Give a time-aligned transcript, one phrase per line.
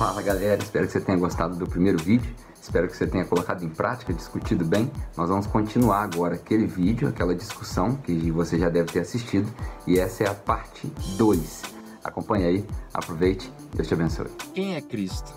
[0.00, 2.34] Fala galera, espero que você tenha gostado do primeiro vídeo.
[2.58, 4.90] Espero que você tenha colocado em prática, discutido bem.
[5.14, 9.54] Nós vamos continuar agora aquele vídeo, aquela discussão que você já deve ter assistido.
[9.86, 10.86] E essa é a parte
[11.18, 11.62] 2.
[12.02, 14.30] Acompanhe aí, aproveite, Deus te abençoe.
[14.54, 15.34] Quem é Cristo?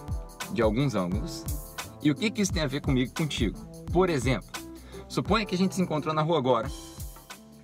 [0.53, 1.43] De alguns ângulos.
[2.01, 3.59] E o que, que isso tem a ver comigo e contigo?
[3.91, 4.47] Por exemplo,
[5.09, 6.71] suponha que a gente se encontrou na rua agora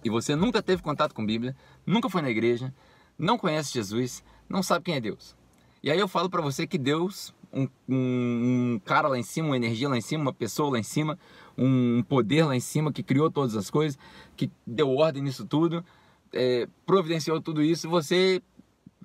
[0.04, 1.56] e você nunca teve contato com Bíblia,
[1.88, 2.74] nunca foi na igreja,
[3.18, 5.39] não conhece Jesus, não sabe quem é Deus.
[5.82, 9.56] E aí eu falo para você que Deus, um, um, cara lá em cima, uma
[9.56, 11.18] energia lá em cima, uma pessoa lá em cima,
[11.58, 13.98] um poder lá em cima que criou todas as coisas,
[14.36, 15.84] que deu ordem nisso tudo,
[16.34, 18.42] é, providenciou tudo isso, você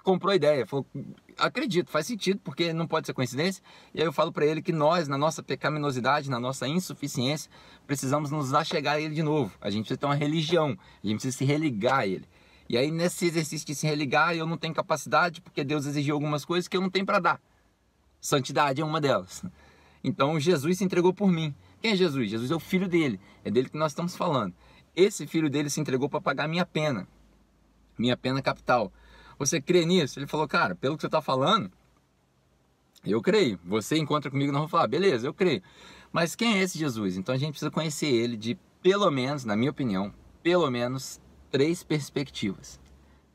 [0.02, 0.86] comprou a ideia, falou,
[1.38, 3.62] acredito, faz sentido, porque não pode ser coincidência.
[3.94, 7.50] E aí eu falo para ele que nós, na nossa pecaminosidade, na nossa insuficiência,
[7.86, 9.52] precisamos nos achegar a ele de novo.
[9.60, 12.26] A gente precisa ter uma religião, a gente precisa se religar a ele.
[12.68, 16.44] E aí, nesse exercício de se religar, eu não tenho capacidade, porque Deus exigiu algumas
[16.44, 17.40] coisas que eu não tenho para dar.
[18.20, 19.44] Santidade é uma delas.
[20.02, 21.54] Então, Jesus se entregou por mim.
[21.80, 22.30] Quem é Jesus?
[22.30, 23.20] Jesus é o filho dele.
[23.44, 24.54] É dele que nós estamos falando.
[24.96, 27.06] Esse filho dele se entregou para pagar minha pena.
[27.98, 28.92] Minha pena capital.
[29.38, 30.18] Você crê nisso?
[30.18, 31.70] Ele falou, cara, pelo que você está falando,
[33.04, 33.58] eu creio.
[33.64, 35.62] Você encontra comigo não vou falar, beleza, eu creio.
[36.12, 37.16] Mas quem é esse Jesus?
[37.16, 41.20] Então a gente precisa conhecer ele de, pelo menos, na minha opinião, pelo menos
[41.54, 42.80] três perspectivas.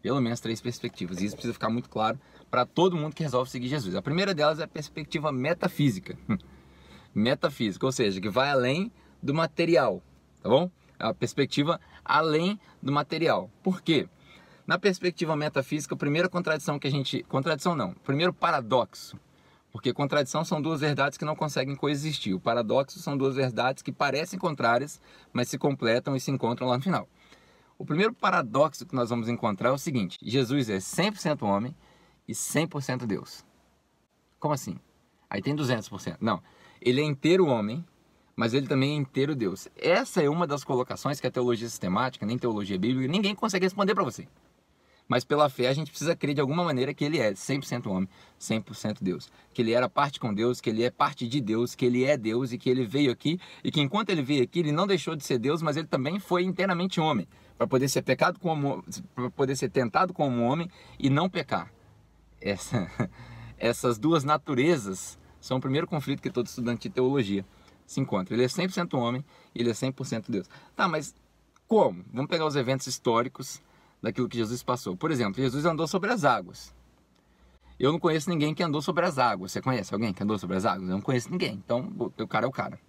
[0.01, 1.21] Pelo menos três perspectivas.
[1.21, 2.19] E isso precisa ficar muito claro
[2.51, 3.95] para todo mundo que resolve seguir Jesus.
[3.95, 6.17] A primeira delas é a perspectiva metafísica.
[7.15, 8.91] metafísica, ou seja, que vai além
[9.23, 10.03] do material,
[10.43, 10.69] tá bom?
[10.99, 13.49] É a perspectiva além do material.
[13.63, 14.09] Por quê?
[14.67, 17.23] Na perspectiva metafísica, a primeira contradição que a gente.
[17.23, 19.17] Contradição não, primeiro paradoxo.
[19.71, 22.35] Porque contradição são duas verdades que não conseguem coexistir.
[22.35, 24.99] O paradoxo são duas verdades que parecem contrárias,
[25.31, 27.07] mas se completam e se encontram lá no final.
[27.79, 31.73] O primeiro paradoxo que nós vamos encontrar é o seguinte: Jesus é 100% homem
[32.27, 33.45] e 100% Deus.
[34.37, 34.77] Como assim?
[35.29, 36.17] Aí tem 200%.
[36.19, 36.43] Não,
[36.81, 37.85] ele é inteiro homem,
[38.35, 39.69] mas ele também é inteiro Deus.
[39.77, 43.95] Essa é uma das colocações que a teologia sistemática, nem teologia bíblica, ninguém consegue responder
[43.95, 44.27] para você.
[45.09, 48.07] Mas pela fé a gente precisa crer de alguma maneira que ele é 100% homem,
[48.39, 49.27] 100% Deus.
[49.51, 52.15] Que ele era parte com Deus, que ele é parte de Deus, que ele é
[52.15, 55.15] Deus e que ele veio aqui e que enquanto ele veio aqui ele não deixou
[55.15, 57.27] de ser Deus, mas ele também foi inteiramente homem
[57.57, 60.69] para poder ser pecado como para poder ser tentado como homem
[60.99, 61.73] e não pecar.
[62.39, 62.87] Essa,
[63.57, 67.43] essas duas naturezas são o primeiro conflito que todo estudante de teologia
[67.83, 68.35] se encontra.
[68.35, 69.25] Ele é 100% homem,
[69.55, 70.47] ele é 100% Deus.
[70.75, 71.15] Tá, mas
[71.67, 72.05] como?
[72.13, 73.59] Vamos pegar os eventos históricos
[74.01, 74.95] daquilo que Jesus passou.
[74.95, 76.73] Por exemplo, Jesus andou sobre as águas.
[77.79, 79.51] Eu não conheço ninguém que andou sobre as águas.
[79.51, 80.89] Você conhece alguém que andou sobre as águas?
[80.89, 81.53] Eu não conheço ninguém.
[81.53, 82.79] Então, o cara é o cara.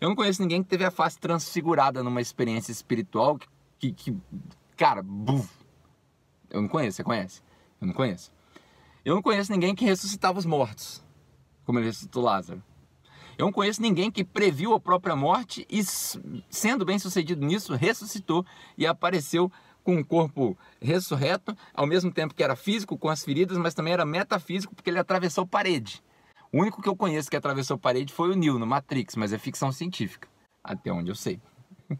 [0.00, 3.46] Eu não conheço ninguém que teve a face transfigurada numa experiência espiritual que
[3.78, 4.16] que, que
[4.76, 5.48] cara, buf,
[6.50, 7.42] eu não conheço, você conhece?
[7.80, 8.32] Eu não conheço.
[9.04, 11.04] Eu não conheço ninguém que ressuscitava os mortos,
[11.64, 12.62] como ele ressuscitou Lázaro.
[13.36, 15.82] Eu não conheço ninguém que previu a própria morte e,
[16.48, 18.46] sendo bem sucedido nisso, ressuscitou
[18.78, 19.50] e apareceu
[19.84, 23.92] com um corpo ressurreto, ao mesmo tempo que era físico, com as feridas, mas também
[23.92, 26.02] era metafísico, porque ele atravessou parede.
[26.50, 29.38] O único que eu conheço que atravessou parede foi o Neo, no Matrix, mas é
[29.38, 30.26] ficção científica,
[30.62, 31.40] até onde eu sei.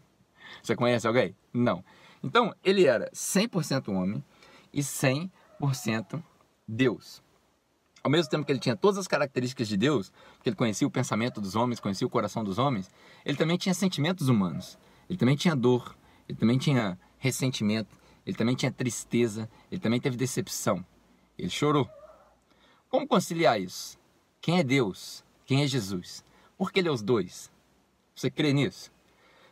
[0.63, 1.37] Você conhece alguém?
[1.53, 1.85] Não.
[2.23, 4.25] Então, ele era 100% homem
[4.73, 6.23] e 100%
[6.67, 7.23] Deus.
[8.03, 10.91] Ao mesmo tempo que ele tinha todas as características de Deus, porque ele conhecia o
[10.91, 12.91] pensamento dos homens, conhecia o coração dos homens,
[13.25, 14.79] ele também tinha sentimentos humanos.
[15.09, 15.97] Ele também tinha dor,
[16.29, 20.85] ele também tinha ressentimento, ele também tinha tristeza, ele também teve decepção.
[21.39, 21.89] Ele chorou.
[22.91, 23.99] Como conciliar isso?
[24.43, 25.25] Quem é Deus?
[25.47, 26.23] Quem é Jesus?
[26.57, 27.51] Por que ele é os dois?
[28.15, 28.93] Você crê nisso?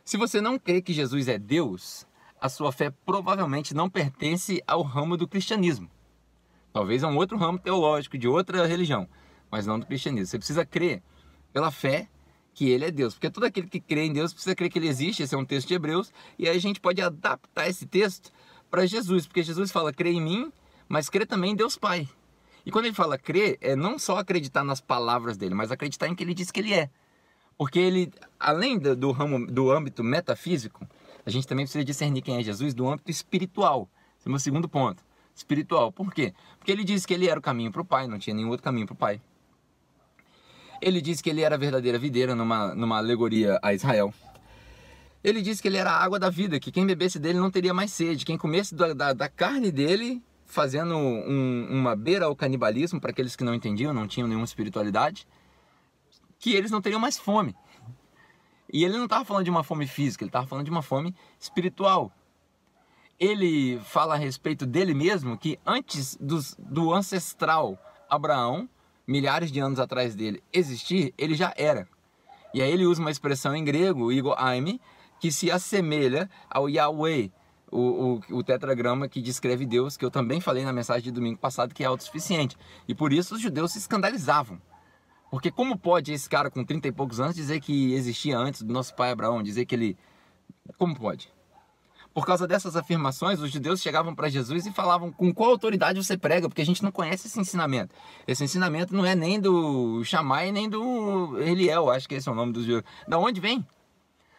[0.05, 2.05] Se você não crê que Jesus é Deus,
[2.39, 5.89] a sua fé provavelmente não pertence ao ramo do cristianismo.
[6.71, 9.09] Talvez a um outro ramo teológico, de outra religião,
[9.49, 10.27] mas não do cristianismo.
[10.27, 11.01] Você precisa crer
[11.51, 12.07] pela fé
[12.53, 14.87] que ele é Deus, porque todo aquele que crê em Deus precisa crer que ele
[14.87, 15.23] existe.
[15.23, 18.31] Esse é um texto de Hebreus, e aí a gente pode adaptar esse texto
[18.69, 20.51] para Jesus, porque Jesus fala: crê em mim,
[20.87, 22.07] mas crê também em Deus Pai.
[22.65, 26.15] E quando ele fala crer, é não só acreditar nas palavras dele, mas acreditar em
[26.15, 26.89] que ele diz que ele é.
[27.57, 30.87] Porque ele, além do, ramo, do âmbito metafísico,
[31.25, 33.89] a gente também precisa discernir quem é Jesus do âmbito espiritual.
[34.17, 35.03] Esse é o meu segundo ponto.
[35.35, 35.91] Espiritual.
[35.91, 36.33] Por quê?
[36.57, 38.63] Porque ele disse que ele era o caminho para o Pai, não tinha nenhum outro
[38.63, 39.21] caminho para o Pai.
[40.83, 44.13] Ele disse que ele era a verdadeira videira numa, numa alegoria a Israel.
[45.23, 47.73] Ele disse que ele era a água da vida, que quem bebesse dele não teria
[47.73, 52.99] mais sede, quem comesse da, da, da carne dele, fazendo um, uma beira ao canibalismo
[52.99, 55.25] para aqueles que não entendiam, não tinham nenhuma espiritualidade,
[56.37, 57.55] que eles não teriam mais fome.
[58.71, 61.15] E ele não estava falando de uma fome física, ele estava falando de uma fome
[61.39, 62.11] espiritual.
[63.17, 67.79] Ele fala a respeito dele mesmo que antes dos, do ancestral
[68.09, 68.67] Abraão,
[69.07, 71.87] milhares de anos atrás dele existir, ele já era.
[72.53, 74.79] E aí ele usa uma expressão em grego, Igor Aime,
[75.19, 77.31] que se assemelha ao Yahweh,
[77.71, 81.39] o, o, o, tetragrama que descreve Deus, que eu também falei na mensagem de domingo
[81.39, 82.55] passado, que é autossuficiente.
[82.87, 84.61] E por isso os judeus se escandalizavam.
[85.31, 88.71] Porque como pode esse cara com 30 e poucos anos dizer que existia antes do
[88.71, 89.97] nosso pai Abraão, dizer que ele...
[90.77, 91.32] Como pode?
[92.13, 96.15] Por causa dessas afirmações, os judeus chegavam para Jesus e falavam com qual autoridade você
[96.15, 97.95] prega, porque a gente não conhece esse ensinamento.
[98.27, 102.35] Esse ensinamento não é nem do Shammai, nem do Eliel, acho que esse é o
[102.35, 102.83] nome dos judeus.
[103.07, 103.65] Da onde vem?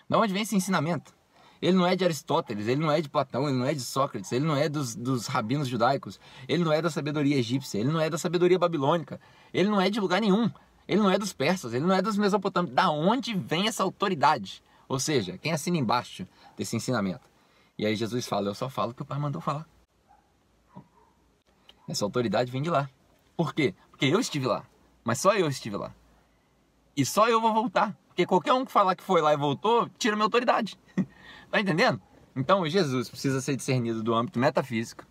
[0.09, 1.12] Da onde vem esse ensinamento?
[1.61, 4.31] Ele não é de Aristóteles, ele não é de Platão, ele não é de Sócrates,
[4.31, 8.00] ele não é dos, dos rabinos judaicos, ele não é da sabedoria egípcia, ele não
[8.00, 9.21] é da sabedoria babilônica,
[9.53, 10.49] ele não é de lugar nenhum,
[10.87, 12.76] ele não é dos persas, ele não é dos mesopotâmicos.
[12.76, 14.62] Da onde vem essa autoridade?
[14.87, 16.25] Ou seja, quem assina embaixo
[16.56, 17.33] desse ensinamento?
[17.79, 19.67] E aí Jesus fala: Eu só falo o que o Pai mandou falar.
[21.88, 22.88] Essa autoridade vem de lá.
[23.37, 23.75] Por quê?
[23.91, 24.65] Porque eu estive lá.
[25.05, 25.94] Mas só eu estive lá.
[26.97, 27.97] E só eu vou voltar.
[28.06, 30.79] Porque qualquer um que falar que foi lá e voltou, tira minha autoridade.
[31.50, 32.00] tá entendendo?
[32.37, 35.05] Então Jesus precisa ser discernido do âmbito metafísico,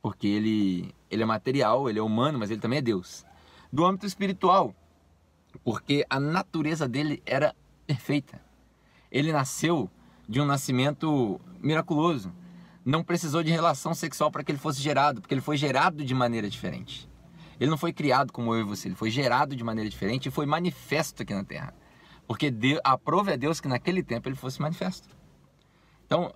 [0.00, 3.24] porque ele, ele é material, ele é humano, mas ele também é Deus.
[3.72, 4.74] Do âmbito espiritual,
[5.64, 7.54] porque a natureza dele era
[7.86, 8.40] perfeita.
[9.10, 9.90] Ele nasceu
[10.28, 12.32] de um nascimento miraculoso.
[12.84, 16.14] Não precisou de relação sexual para que ele fosse gerado, porque ele foi gerado de
[16.14, 17.08] maneira diferente.
[17.58, 20.30] Ele não foi criado como eu e você, ele foi gerado de maneira diferente e
[20.30, 21.74] foi manifesto aqui na Terra.
[22.26, 25.08] Porque Deus, a prova é Deus que naquele tempo ele fosse manifesto.
[26.06, 26.34] Então,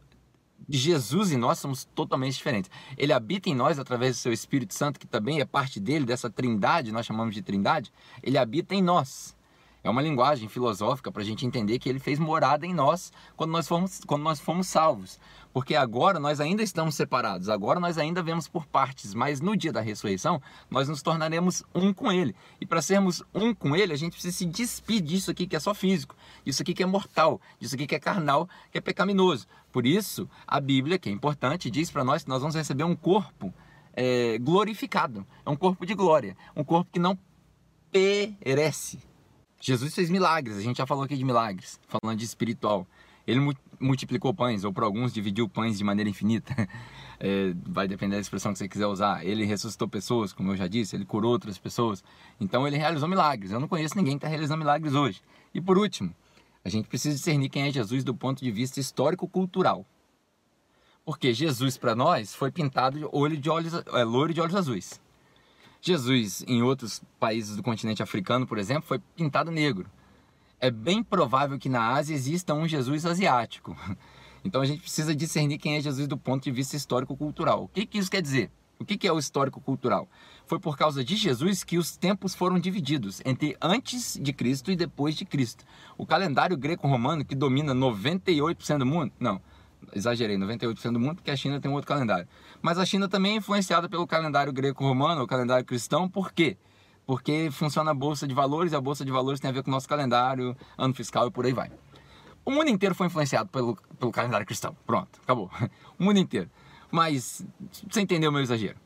[0.69, 2.71] Jesus e nós somos totalmente diferentes.
[2.97, 6.31] Ele habita em nós através do seu Espírito Santo, que também é parte dele, dessa
[6.31, 7.93] trindade, nós chamamos de trindade.
[8.23, 9.37] Ele habita em nós.
[9.83, 13.51] É uma linguagem filosófica para a gente entender que ele fez morada em nós quando
[13.51, 15.19] nós, fomos, quando nós fomos salvos.
[15.53, 19.73] Porque agora nós ainda estamos separados, agora nós ainda vemos por partes, mas no dia
[19.73, 22.35] da ressurreição nós nos tornaremos um com ele.
[22.61, 25.61] E para sermos um com ele, a gente precisa se despedir disso aqui que é
[25.61, 26.15] só físico,
[26.45, 29.47] disso aqui que é mortal, disso aqui que é carnal, que é pecaminoso.
[29.73, 32.97] Por isso, a Bíblia, que é importante, diz para nós que nós vamos receber um
[32.97, 33.53] corpo
[33.95, 37.19] é, glorificado, é um corpo de glória, um corpo que não
[37.91, 38.99] perece
[39.61, 42.87] Jesus fez milagres, a gente já falou aqui de milagres, falando de espiritual.
[43.27, 43.41] Ele
[43.79, 46.55] multiplicou pães, ou para alguns dividiu pães de maneira infinita.
[47.21, 49.27] É, vai depender da expressão que você quiser usar.
[49.27, 52.05] Ele ressuscitou pessoas, como eu já disse, ele curou outras pessoas.
[52.41, 53.51] Então ele realizou milagres.
[53.51, 55.21] Eu não conheço ninguém que está realizando milagres hoje.
[55.53, 56.15] E por último,
[56.65, 59.85] a gente precisa discernir quem é Jesus do ponto de vista histórico-cultural.
[61.05, 65.01] Porque Jesus, para nós, foi pintado de olho de olhos, é, loiro de olhos azuis.
[65.81, 69.91] Jesus, em outros países do continente africano, por exemplo, foi pintado negro.
[70.61, 73.77] É bem provável que na Ásia exista um Jesus asiático.
[74.45, 77.65] Então a gente precisa discernir quem é Jesus do ponto de vista histórico-cultural.
[77.65, 78.51] O que, que isso quer dizer?
[78.79, 80.09] O que, que é o histórico-cultural?
[80.47, 84.77] Foi por causa de Jesus que os tempos foram divididos entre antes de Cristo e
[84.77, 85.65] depois de Cristo.
[85.99, 89.41] O calendário greco-romano, que domina 98% do mundo, não,
[89.95, 92.29] exagerei, 98% do mundo, porque a China tem um outro calendário.
[92.61, 96.57] Mas a China também é influenciada pelo calendário greco-romano, o calendário cristão, por quê?
[97.07, 99.71] Porque funciona a Bolsa de Valores, e a Bolsa de Valores tem a ver com
[99.71, 101.71] o nosso calendário, ano fiscal e por aí vai.
[102.45, 104.77] O mundo inteiro foi influenciado pelo, pelo calendário cristão.
[104.87, 105.51] Pronto, acabou.
[105.99, 106.49] O mundo inteiro.
[106.93, 107.45] Mas,
[107.91, 108.79] você entendeu o meu exagero?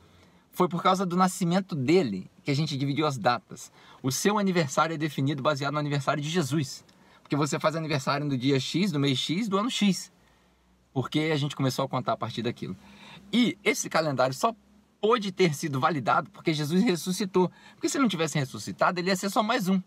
[0.51, 3.71] Foi por causa do nascimento dele que a gente dividiu as datas.
[4.03, 6.85] O seu aniversário é definido baseado no aniversário de Jesus.
[7.23, 10.11] Porque você faz aniversário no dia X, do mês X, do ano X
[10.93, 12.77] porque a gente começou a contar a partir daquilo.
[13.33, 14.55] E esse calendário só
[15.01, 17.51] pôde ter sido validado porque Jesus ressuscitou.
[17.75, 19.81] Porque se ele não tivesse ressuscitado, ele ia ser só mais um.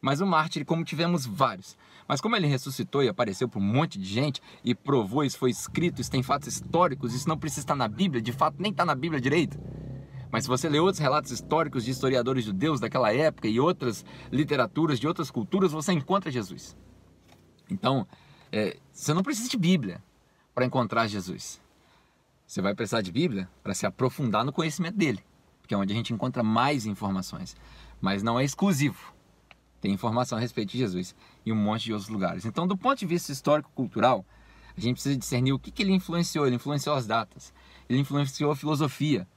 [0.00, 1.76] Mais um mártir, como tivemos vários.
[2.06, 5.50] Mas como ele ressuscitou e apareceu para um monte de gente e provou, isso foi
[5.50, 8.84] escrito, isso tem fatos históricos, isso não precisa estar na Bíblia, de fato nem está
[8.84, 9.58] na Bíblia direito.
[10.30, 14.98] Mas se você lê outros relatos históricos de historiadores judeus daquela época e outras literaturas
[14.98, 16.76] de outras culturas, você encontra Jesus.
[17.70, 18.06] Então,
[18.52, 20.02] é, você não precisa de Bíblia
[20.58, 21.60] para encontrar Jesus.
[22.44, 25.24] Você vai precisar de Bíblia para se aprofundar no conhecimento dele,
[25.60, 27.56] porque é onde a gente encontra mais informações.
[28.00, 29.14] Mas não é exclusivo.
[29.80, 31.14] Tem informação a respeito de Jesus
[31.46, 32.44] em um monte de outros lugares.
[32.44, 34.26] Então, do ponto de vista histórico-cultural,
[34.76, 36.44] a gente precisa discernir o que, que ele influenciou.
[36.44, 37.54] Ele influenciou as datas,
[37.88, 39.28] ele influenciou a filosofia,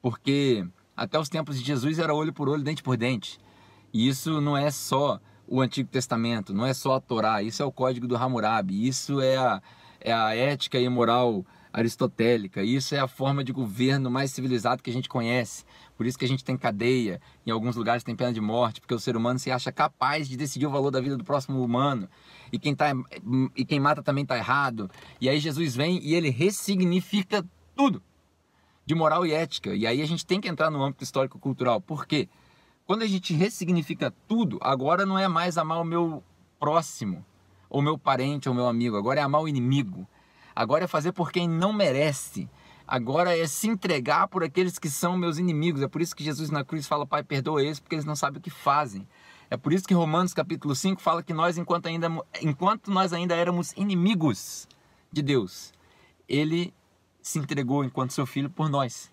[0.00, 0.64] porque
[0.96, 3.40] até os tempos de Jesus era olho por olho, dente por dente.
[3.92, 7.66] E isso não é só o Antigo Testamento, não é só a Torá, isso é
[7.66, 9.60] o Código do Hammurabi, isso é a,
[10.00, 12.62] é a ética e moral aristotélica.
[12.62, 15.64] Isso é a forma de governo mais civilizado que a gente conhece.
[15.96, 18.94] Por isso que a gente tem cadeia, em alguns lugares tem pena de morte, porque
[18.94, 22.08] o ser humano se acha capaz de decidir o valor da vida do próximo humano.
[22.52, 22.92] E quem, tá,
[23.56, 24.90] e quem mata também está errado.
[25.20, 28.02] E aí Jesus vem e ele ressignifica tudo
[28.86, 29.74] de moral e ética.
[29.74, 31.80] E aí a gente tem que entrar no âmbito histórico-cultural.
[31.80, 32.28] Por quê?
[32.88, 36.24] quando a gente ressignifica tudo, agora não é mais amar o meu
[36.58, 37.22] próximo,
[37.68, 40.06] ou meu parente, ou meu amigo, agora é amar o inimigo.
[40.54, 42.48] Agora é fazer por quem não merece.
[42.86, 45.82] Agora é se entregar por aqueles que são meus inimigos.
[45.82, 48.38] É por isso que Jesus na cruz fala: Pai, perdoa eles, porque eles não sabem
[48.38, 49.06] o que fazem.
[49.50, 52.08] É por isso que Romanos capítulo 5 fala que nós, enquanto, ainda,
[52.42, 54.66] enquanto nós ainda éramos inimigos
[55.12, 55.72] de Deus,
[56.28, 56.74] Ele
[57.22, 59.12] se entregou enquanto seu filho por nós.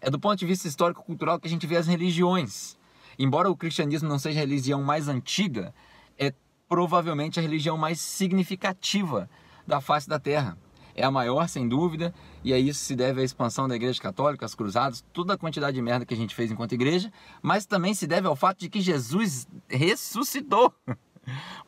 [0.00, 2.76] É do ponto de vista histórico-cultural que a gente vê as religiões.
[3.18, 5.74] Embora o cristianismo não seja a religião mais antiga,
[6.18, 6.32] é
[6.72, 9.28] provavelmente a religião mais significativa
[9.66, 10.56] da face da Terra.
[10.94, 14.46] É a maior, sem dúvida, e a isso se deve à expansão da Igreja Católica,
[14.46, 17.12] as cruzadas, toda a quantidade de merda que a gente fez enquanto igreja,
[17.42, 20.72] mas também se deve ao fato de que Jesus ressuscitou.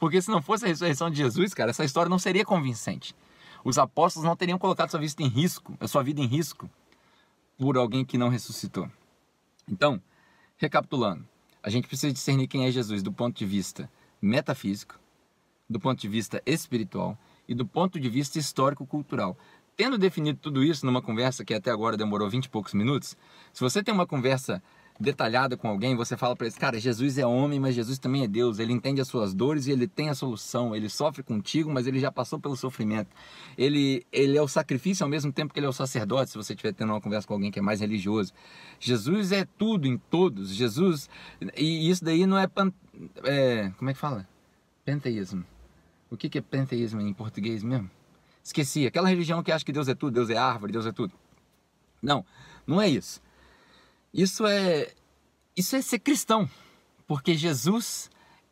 [0.01, 3.15] Porque se não fosse a ressurreição de Jesus, cara, essa história não seria convincente.
[3.63, 6.67] Os apóstolos não teriam colocado sua vida em risco, a sua vida em risco
[7.59, 8.89] por alguém que não ressuscitou.
[9.69, 10.01] Então,
[10.57, 11.29] recapitulando,
[11.63, 13.87] a gente precisa discernir quem é Jesus do ponto de vista
[14.25, 14.99] metafísico,
[15.69, 19.37] do ponto de vista espiritual e do ponto de vista histórico-cultural.
[19.77, 23.17] Tendo definido tudo isso numa conversa que até agora demorou 20 e poucos minutos,
[23.53, 24.63] se você tem uma conversa
[24.99, 28.29] detalhada com alguém, você fala para eles, cara, Jesus é homem, mas Jesus também é
[28.29, 28.59] Deus.
[28.59, 30.75] Ele entende as suas dores e ele tem a solução.
[30.75, 33.09] Ele sofre contigo, mas ele já passou pelo sofrimento.
[33.59, 36.53] Ele, ele é o sacrifício ao mesmo tempo que ele é o sacerdote, se você
[36.53, 38.33] estiver tendo uma conversa com alguém que é mais religioso.
[38.79, 40.55] Jesus é tudo em todos.
[40.55, 41.11] Jesus,
[41.57, 42.73] e isso daí não é, pan,
[43.25, 44.29] é como é que fala?
[44.85, 45.45] Penteísmo.
[46.11, 47.91] O que, que é penteísmo em português mesmo?
[48.43, 48.87] Esqueci.
[48.87, 51.13] Aquela religião que acha que Deus é tudo, Deus é árvore, Deus é tudo.
[52.01, 52.25] Não,
[52.67, 53.21] não é isso.
[54.15, 54.93] Isso é
[55.57, 56.49] isso é ser cristão,
[57.05, 58.09] porque Jesus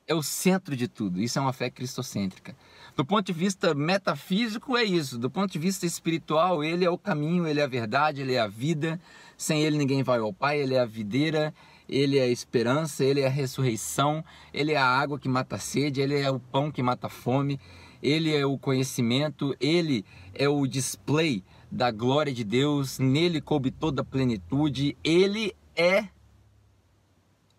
[0.09, 1.23] é o centro de tudo.
[1.23, 2.57] Isso é uma fé cristocêntrica.
[2.97, 5.16] Do ponto de vista metafísico é isso.
[5.16, 8.40] Do ponto de vista espiritual, ele é o caminho, ele é a verdade, ele é
[8.40, 9.00] a vida.
[9.37, 11.54] Sem ele ninguém vai ao Pai, ele é a videira,
[11.88, 15.61] ele é a esperança, ele é a ressurreição, ele é a água que mata a
[15.61, 17.61] sede, ele é o pão que mata a fome,
[18.02, 20.04] ele é o conhecimento, ele
[20.35, 26.07] é o display da glória de Deus, nele coube toda a plenitude, ele é.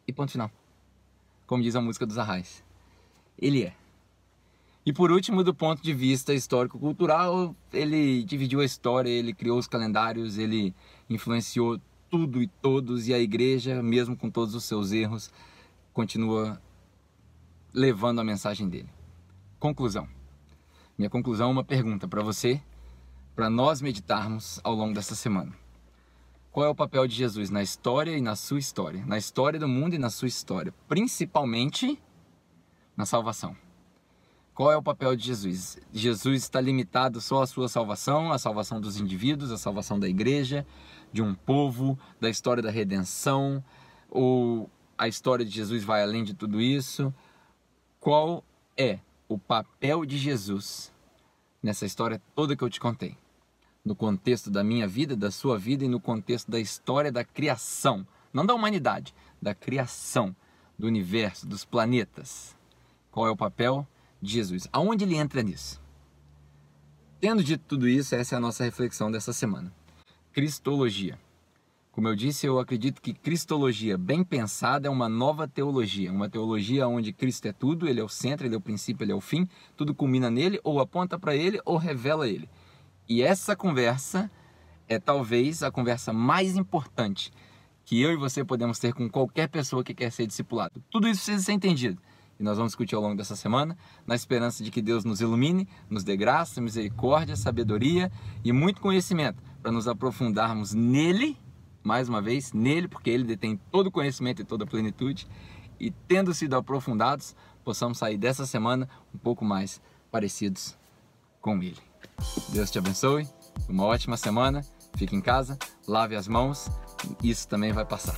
[0.07, 0.51] E ponto final.
[1.47, 2.63] Como diz a música dos Arrais.
[3.39, 3.75] Ele é.
[4.85, 9.65] E por último, do ponto de vista histórico-cultural, ele dividiu a história, ele criou os
[9.65, 10.75] calendários, ele
[11.09, 15.31] influenciou tudo e todos, e a igreja, mesmo com todos os seus erros,
[15.91, 16.61] continua
[17.73, 18.89] levando a mensagem dele.
[19.59, 20.07] Conclusão.
[20.95, 22.61] Minha conclusão é uma pergunta para você,
[23.35, 25.51] para nós meditarmos ao longo dessa semana.
[26.51, 29.03] Qual é o papel de Jesus na história e na sua história?
[29.07, 31.99] Na história do mundo e na sua história, principalmente
[32.95, 33.55] na salvação.
[34.53, 35.79] Qual é o papel de Jesus?
[35.91, 40.63] Jesus está limitado só à sua salvação, à salvação dos indivíduos, à salvação da igreja,
[41.11, 43.63] de um povo, da história da redenção,
[44.07, 47.11] ou a história de Jesus vai além de tudo isso?
[47.99, 48.43] Qual
[48.77, 50.93] é o papel de Jesus
[51.63, 53.22] nessa história toda que eu te contei?
[53.85, 58.07] No contexto da minha vida, da sua vida e no contexto da história da criação,
[58.31, 60.33] não da humanidade, da criação
[60.79, 62.55] do universo, dos planetas.
[63.11, 63.85] Qual é o papel
[64.21, 64.69] de Jesus?
[64.71, 65.81] Aonde ele entra nisso?
[67.19, 69.73] Tendo dito tudo isso, essa é a nossa reflexão dessa semana.
[70.31, 71.19] Cristologia.
[71.91, 76.87] Como eu disse, eu acredito que Cristologia bem pensada é uma nova teologia, uma teologia
[76.87, 79.21] onde Cristo é tudo, ele é o centro, ele é o princípio, ele é o
[79.21, 79.47] fim,
[79.77, 82.49] tudo culmina nele, ou aponta para ele, ou revela ele.
[83.07, 84.29] E essa conversa
[84.87, 87.31] é talvez a conversa mais importante
[87.85, 90.81] que eu e você podemos ter com qualquer pessoa que quer ser discipulado.
[90.89, 92.01] Tudo isso precisa ser entendido
[92.39, 95.67] e nós vamos discutir ao longo dessa semana, na esperança de que Deus nos ilumine,
[95.89, 98.11] nos dê graça, misericórdia, sabedoria
[98.43, 101.37] e muito conhecimento para nos aprofundarmos nele,
[101.83, 105.27] mais uma vez, nele, porque ele detém todo o conhecimento e toda a plenitude,
[105.79, 109.81] e tendo sido aprofundados, possamos sair dessa semana um pouco mais
[110.11, 110.77] parecidos
[111.39, 111.92] com ele.
[112.49, 113.27] Deus te abençoe,
[113.67, 114.63] uma ótima semana,
[114.97, 116.69] fique em casa, lave as mãos,
[117.23, 118.17] isso também vai passar.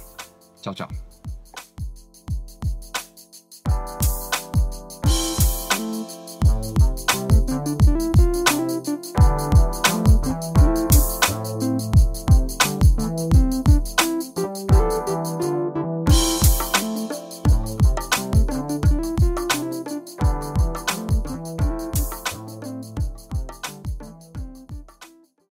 [0.62, 1.14] Tchau, tchau.